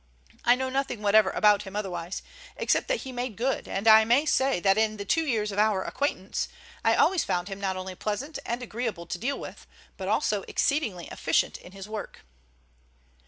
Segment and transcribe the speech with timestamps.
[0.43, 2.23] I know nothing whatever about him otherwise,
[2.57, 5.59] except that he made good, and I may say that in the two years of
[5.59, 6.47] our acquaintance
[6.83, 9.67] I always found him not only pleasant and agreeable to deal with,
[9.97, 12.21] but also exceedingly efficient in his work."